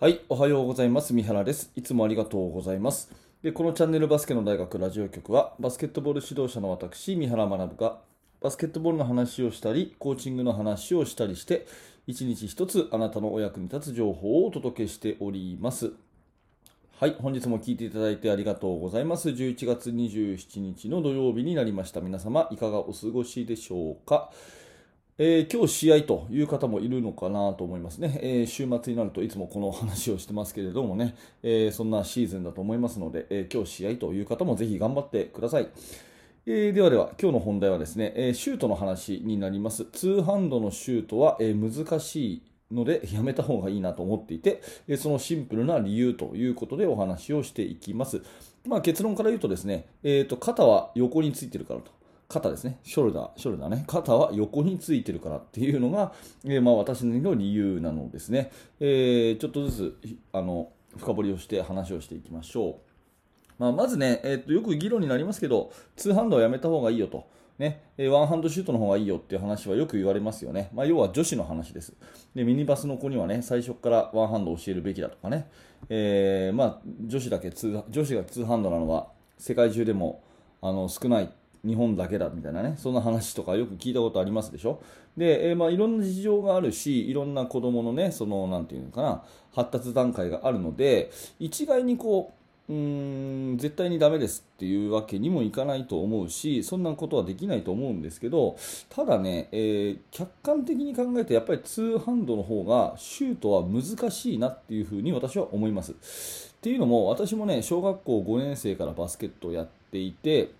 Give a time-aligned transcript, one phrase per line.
[0.00, 1.12] はい、おはようございます。
[1.12, 1.72] 三原です。
[1.74, 3.10] いつもありがとうございます。
[3.42, 7.98] でこのチャンネルバスケの大学ラジオ局は、バスケットボール指導者の私、三原学が、
[8.40, 11.66] バスケットボールの話をしたり、コーチングの話をしたりして、
[12.06, 15.90] 一日一つあなたのお役に立つ情報をお届けしております。
[17.00, 19.30] はい、本日も聞いていただいてありがとうございます。
[19.30, 22.00] 11月27日の土曜日になりました。
[22.00, 24.30] 皆様、いかがお過ごしでしょうか？
[25.20, 35.68] えー今日試合という方もいるのかなと思いますね、えー週末になるといつもこの話をしてますけれどもね、えーそんなシーズンだと思いますので、え今日試合という方もぜひ頑張ってください。
[36.46, 39.86] えではでは、今日の本題はですね、えシュートの話になります。
[39.86, 48.22] ツーハンドのシュートは、え難しいのでやめた方がいいなと思っていて、えそのシンプルな理由ということでお話をしていきます。
[48.64, 51.90] まあ、結論から言うとですね、えーと肩は横についてるからと。
[52.28, 56.12] 肩ですね、ショルダー、ショルダーね、肩は横についてるからっていうのが、
[56.44, 62.74] えーまあ、私の理由なのですね、えーちょっとずつあの深掘りをして話をしていきましょう。
[63.58, 67.26] まあ、まずね、えーと、よく議論になりますけど、ツーハンドはやめた方がいいよと。
[67.58, 70.70] ね、ワンハンドシュートの方がいいよっていう話はよく言われますよね。
[70.74, 71.94] まあ、要は女子の話です。
[72.34, 75.48] で、ミニバスの子にはね、最初からワンハンド教えるべきだとかね、
[75.88, 79.08] えーまあ、女子だけツー、女子がツーハンドなのは
[79.38, 80.22] 世界中でも
[80.60, 81.32] あの少ない。
[81.64, 84.80] 日本だけだみたいなね、そんな話とかよく聞いたことありますでしょ？
[85.16, 89.22] で、えーまあ、いろんな事情があるし、いろんな子供のね、その、なんていうのかな、
[89.54, 92.32] 発達段階があるので、一概にこ
[92.68, 98.58] う、うーん絶対にダメですっていうわけにもいかないと思うしそんなことはできないと思うんですけど
[98.90, 105.92] ただね、えー客観的に考えてやっぱりツーハンドの方がシュートは難しいなっていうふうに私は思います。
[105.92, 110.50] っていうのも私もね小学校5年生からバスケットをやっていて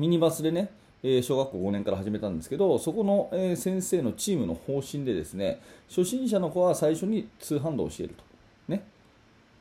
[0.00, 0.70] ミニバスでね
[1.02, 8.24] え小学校5年から始めたんですけどそこの、え先生のチームの方針でですね初心者の子は最初にツーハンドを教えると。
[8.68, 8.82] ね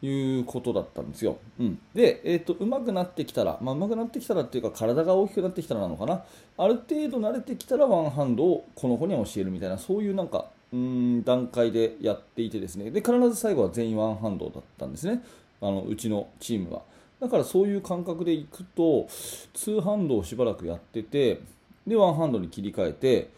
[0.01, 1.39] いうことだったんですよ。
[1.59, 6.23] うん、で、えー、と上手くなってきたら、まあ、上手くなってきたらっていうか体が大きくなってきたらなのかな
[6.57, 15.21] ある程度慣れてきたらワンハンドをこの子には教えるみたいなそういうなんかうん段階でやっていてですねで必ず最後は全員ワンハンドだったんですね
[15.61, 16.81] あのうちのチームは。
[17.19, 19.07] だからそういう感覚でいくと
[19.53, 21.41] ツーハンドをしばらくやってて
[21.85, 23.29] でワンハンドに切り替えて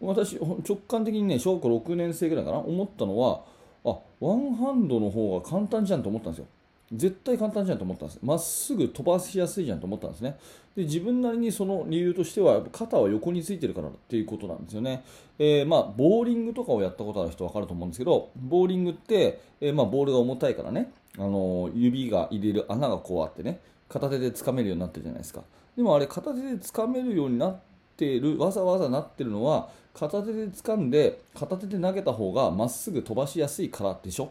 [0.00, 3.42] 私直感的にね小学校6年生ぐらいかな思ったのは
[3.84, 6.46] あワンハンドの方が簡単じゃんと思ったんですよ。
[6.92, 8.18] 絶対簡単じゃんと思ったんです。
[8.22, 10.36] まっすぐ飛ばしやすいじゃんと思ったんですね。
[10.74, 15.04] で自分なりにその理由としては肩は横についてるからっていうことなんですよね、
[15.38, 23.60] えーまあ、ボーリングとかをやったことある人分かると思うんですけどボーリングって、えーまあ、ボールが重たいからね、あの指が入れる穴がこうあってね。
[23.88, 25.42] 片手で掴めるようになってるじゃないですか。
[25.76, 27.58] でもあれ片手で掴めるようになっ
[27.96, 34.30] てるわざわざなってるのは片手で掴んで片手で投げた方がまっすぐ飛ばしやすいからでしょ。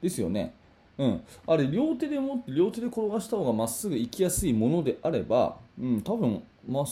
[0.00, 0.54] ですよね。
[0.98, 6.86] うん、あれ両手で持って両手で転がした方がまっすぐ行きやすいものであれば、うん、多分まっ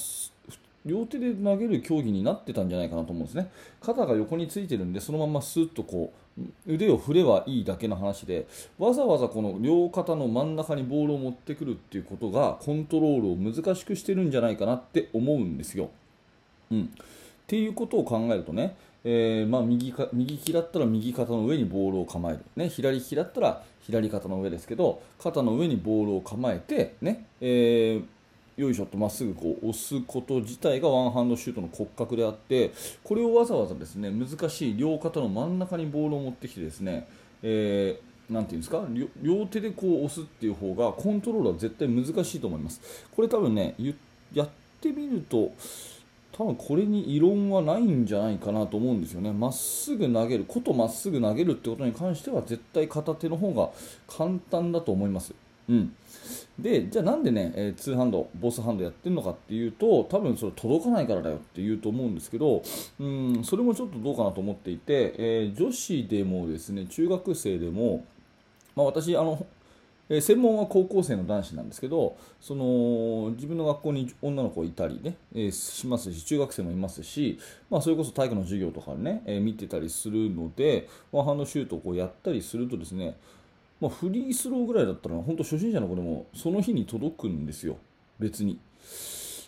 [0.86, 3.50] 両手で投げる競技になってたんじゃないかなと思うんですね。
[3.80, 8.46] 肩が横についてるんでそのままスッとこう腕を振ればいいだけの話で
[8.78, 15.90] わざわざこの両肩の真ん中にボールを持ってくるっていうことがコントロールを難しくしてるんじゃないかなって思うんですよ。
[16.70, 16.90] うん、
[17.46, 28.04] っていうことを考えるとね、えーまあ、右か右利きだったら右肩の上にボールを構える、ね、左利きだったら左肩の上ですけど肩の上にボールを構えて、ねえー
[28.56, 32.72] よいしょとまっすぐこう押すこと自体がワンハンドシュートの骨格であって
[33.04, 37.06] これをわざわざですね難しい両肩の真ん中にボールを持ってきてですね、
[37.42, 38.84] えーなんていうんですか
[39.22, 43.06] 両手でこう押すっていう方がコントロールは絶対難しいと思います。
[43.14, 43.76] これ多分ね
[44.34, 44.48] やっ
[44.80, 45.52] てみると
[46.36, 49.32] 多分これに異論はないんじゃないかなと思うんですよね。
[49.32, 53.70] まっすぐ投げる、ことまっすぐ投げるってことに関しては絶対片手の方が
[54.06, 55.32] 簡単だと思います。
[55.68, 55.94] うん。
[56.58, 62.62] で、じゃあなんでね、えーツーハンド、ボスハンドやってるのかっていうと、多分それ届かないからだよって言うと思うんですけど、
[63.00, 68.04] うん、それもちょっとどうかなと思っていて、えー女子でもですね、中学生でも、
[68.74, 69.46] まあ、私あの、
[70.08, 77.38] え専門は高校生の男子なんですけどその自分の学校に女の子いたりね、えしますし中学生もいますし、
[77.70, 83.16] まあ、それこそ体育の授業とかね、え見てたりするのでワンハンドシュートをこうやったりするとですね、
[83.80, 87.76] まあ、フリースローぐらいだったら本当初心者の子でもその日に届くんですよ
[88.18, 88.58] 別に。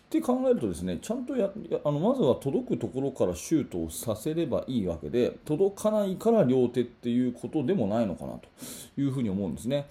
[0.09, 8.49] って考えるとですねちゃんとややあのまずは届くところからシュートをさせればいいわけで届かないから両手っていうことでもないのかなと
[8.97, 9.87] いうふうに思うんですね。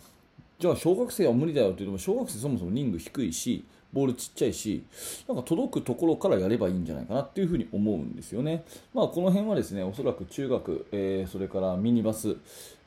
[0.59, 3.63] じゃあ小学生は無理だよって言っても小学生そもそもリング低いし
[3.93, 4.83] ボールちっちゃいし、
[5.27, 8.63] なんか届くところからやればいいんじゃないかなっていうふうに思うんですよね。
[8.93, 12.35] まあ、この辺はですね、おそらく中学、えー、それからミニバス、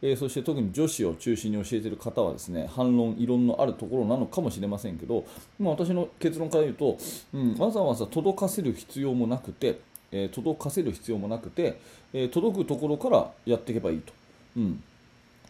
[0.02, 5.24] えー、そして特に女子を中心に教えている方はですね、反論、異論のあるところなのかもしれませんけど、
[5.58, 6.98] まあ、私の結論から言うと、
[7.32, 9.80] うん、わざわざ届かせる必要もなくて、
[10.12, 11.80] えー、届かせる必要もなくて、
[12.12, 14.12] え届くところからやっていけばいいと。
[14.58, 14.82] うん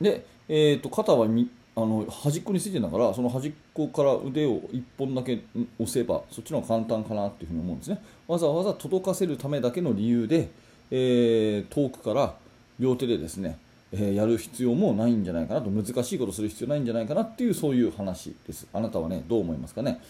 [0.00, 1.28] で、えーと、肩は
[1.76, 5.40] あの端っこについてながらその端っこから腕を1本だけ
[5.78, 8.02] 押せばそっちの方が簡単かなっていうふに思うんですね。
[8.26, 10.50] わざわざ届かせるためだけの理由で、
[10.90, 12.34] えー、遠くから
[12.78, 13.58] 両手でですね、
[13.92, 18.66] えー、やる必要もないんじゃないかなと難しいことする必要ないんじゃないかなっていうそういう話です。
[18.72, 20.00] あなたはねどう思いますかね。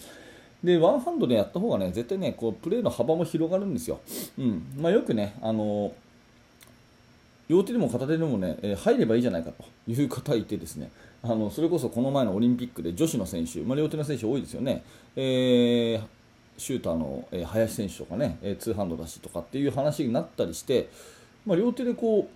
[0.64, 4.00] でワンハンドでやった方がね絶対ねこうプレーの幅も広がるんですよ、
[4.38, 4.62] うん。
[4.78, 5.92] まあ、よくねあのー
[7.50, 10.88] 両手でも片手でもね、え入ればいいじゃないかという方いてですね
[11.22, 14.82] あのそれこそこの前のオリンピックで女子の選手、まあ、両手の選手多いですよね、
[15.17, 16.02] えー、
[16.56, 20.88] シューターの、え林選手とかね、えツーハンドだしとかっていう話になったりして、
[21.44, 22.28] まあ、両手でこ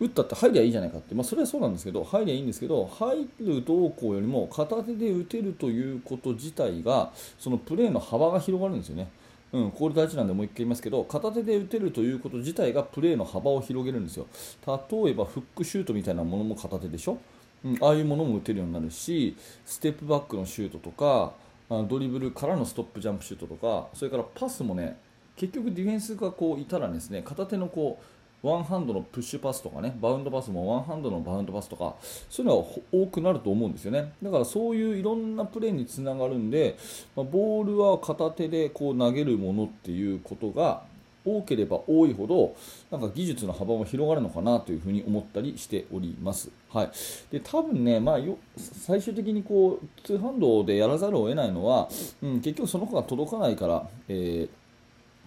[0.00, 9.08] う打ったって入りゃいいじゃないかって、まあ、それはそうなんですけど入りゃいいんですけど入る動向よりも片手で打てるということ自体がそのプレーの幅が広がるんですよね。
[9.52, 14.26] うん、これ大事なんでもう一回言いますけど片手で打てるということ自体がプレーの幅を広げるんですよ。
[14.64, 17.18] 例えばフックシュートみたいなものも片手でしょ、
[17.64, 19.36] うん、ああいうものも打てるようになるし
[19.66, 21.32] ステップバックのシュートとか
[21.88, 24.98] ドリブルからのストップジャンプシュートとかそれからパスもね
[25.36, 27.22] 結局ディフェンスがこういたらですね。
[27.22, 31.94] 片手のこうワンハンドのプッシュパスとかねバウンドパスもワンハンドのバウンドパスとか
[32.28, 34.12] そういうのは多くなると思うんですよね。
[34.22, 36.76] だからそういういろんなプレーにつながるんで、
[37.14, 40.82] まあ、ボールは片手でこう投げるものっていうことが
[41.24, 42.56] 多ければ多いほど
[42.90, 46.50] なんか技術の幅も広がるのかなというふうに思ったりしております。
[46.70, 46.90] はい、
[47.30, 51.88] で多分ね、まあ、よ最終的にこうツーハンドでやらざるを得ないのは、
[52.22, 54.50] うん、結局その子が届かないから、えー、っ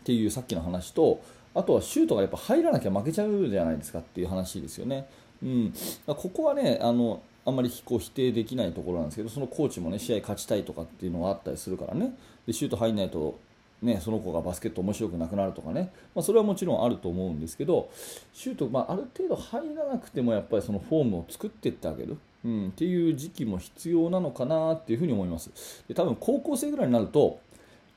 [0.03, 1.21] ていうさっきの話と
[1.53, 5.07] あとはシュートがやっぱ入らなきゃ負けちゃうじゃないですかっていう話ですよね。
[5.43, 5.73] うん、
[6.07, 12.15] ここはねあのあんまりこう否定できないところなんですけどそのコーチもね試合勝ちたいとかっていうのがあったりするからね
[12.47, 13.37] でシュート入らないと、
[13.83, 17.89] ね、その子がバスケット面白くなくなるとかね、まあ、それはもちろんあると思うんですけど
[18.33, 22.17] シュート、まあ、ある程度入らなくてもやっぱりそのフォームを作っていってあげる。
[22.45, 25.49] うん、っていう時期も必要なのかなっていうふに思います。
[25.87, 27.39] で多分高校生ぐらいになると、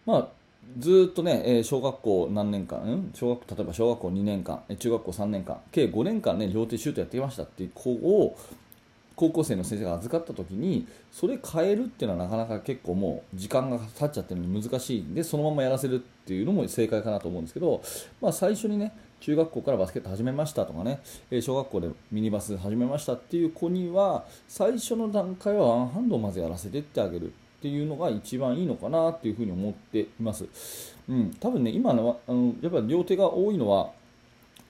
[0.05, 0.29] まあ、
[0.79, 8.37] ずっとね、え小学校何年間、ん、小学例えば小学校2年間、中学校3年間、計5年間ね、両手シュートやってきましたっていう子を、
[9.17, 17.83] 高校生の先生が預かった時に、それ変えるっていうのはなかなか結構もう時間が経っちゃってるのに難しいんで、そのままやらせるっていうのも正解かなと思うんですけど、
[18.21, 21.01] まあ最初にね、中学校からバスケット始めましたとかね、
[21.41, 27.33] 小学校でミニバス始めましたっていう子には、最初の段階はワンハンドをまずやらせてってあげる。
[27.57, 30.45] っていうのが一番いいのかなっていうふうに思っています。
[31.09, 33.91] うん、多分ね、今のあのやっぱり両手が多いのは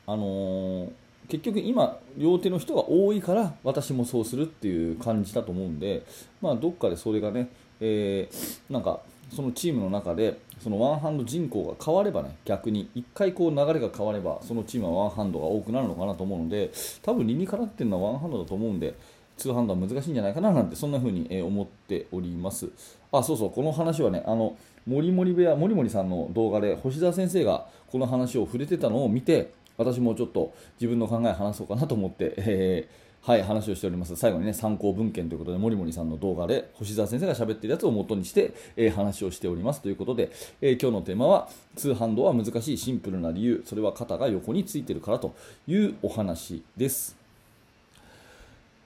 [0.07, 0.91] あのー、
[1.29, 6.05] 結局今、両手の人が多いから私もそうするっていう感じだと思うんで、
[6.41, 7.49] まあ、どっかでそれがね、
[7.81, 9.01] えー、なんか
[9.35, 16.71] そのチームの中でそのワンハンド人口が変わればね逆に1回こう流れが変わればそのチームはワンハンドが多くなるのかなと思うので
[17.03, 18.95] 多分理にかなってるのはワンハンドだと思うんで
[19.37, 22.71] 通販は難しいんじゃないかななんてそんな風に思っております。
[23.13, 24.57] あそうそうこの話はねあの
[24.87, 34.15] 森森部屋森森さんの動画で星沢先生がこの話を触れてたのを見て私もちょっと自分の考え話そうかなと思って、えー、はい、話をしております。
[34.17, 39.83] 最後にね、参考文献ということで、森森さんの動画で、星沢先生が喋ってるやつを元にして、えー、話をしております。
[39.83, 40.31] ということで、
[40.61, 45.35] えー、今日のテーマは、通販度は難しいシンプルな理由、それは肩が横についてるからと
[45.67, 47.17] いうお話です。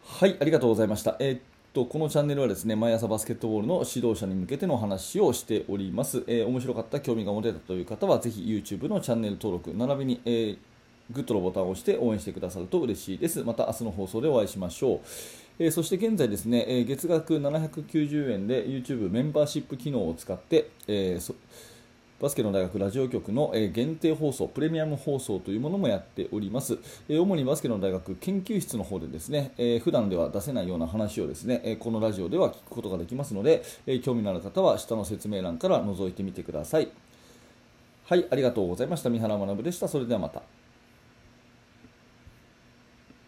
[0.03, 1.17] はい、ありがとうございました。
[1.21, 1.41] えー、
[1.73, 6.25] とこのチャンネルはですね毎朝バスケットボールの指導者に向けての話をしております。
[6.27, 10.59] えー、面白かった、興味が持てたという方はぜひ YouTube のチャンネル登録、並びに、えー、
[11.13, 13.43] グッドのボタンを押して応援してくださると嬉しいです。
[13.43, 15.01] また明日の放送でお会いしましょう。
[15.59, 21.35] えー、そして現在ですね、え月額790円で YouTube メンバーシップ機能を使って、えー
[22.21, 26.79] バスケの大学ラジオ局の限定放送、プレミアム放送というものもやっております。
[27.09, 29.53] 主にバスケの大学研究室の方でですね、
[29.83, 33.63] 普段では出せないような話をですね、このラジオでは聞くことができますので、
[34.03, 36.89] 興味のある方は下の説明欄から覗いてみてください。
[38.05, 39.09] はい、ありがとうございました。
[39.09, 39.89] 三原学でした。
[39.89, 40.43] それではまた。